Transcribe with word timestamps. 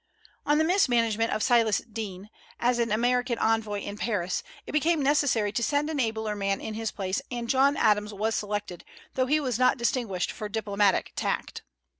On 0.47 0.57
the 0.57 0.63
mismanagement 0.63 1.31
of 1.31 1.43
Silas 1.43 1.77
Deane, 1.77 2.31
as 2.59 2.79
an 2.79 2.91
American 2.91 3.37
envoy 3.37 3.81
in 3.81 3.97
Paris, 3.99 4.41
it 4.65 4.71
became 4.71 5.03
necessary 5.03 5.51
to 5.51 5.61
send 5.61 5.91
an 5.91 5.99
abler 5.99 6.35
man 6.35 6.59
in 6.59 6.73
his 6.73 6.91
place, 6.91 7.21
and 7.29 7.47
John 7.47 7.77
Adams 7.77 8.11
was 8.11 8.33
selected, 8.33 8.83
though 9.13 9.27
he 9.27 9.39
was 9.39 9.59
not 9.59 9.77
distinguished 9.77 10.31
for 10.31 10.49
diplomatic 10.49 11.11
tact. 11.15 11.61